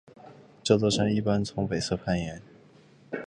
[0.63, 2.41] 这座山一般从北侧攀登。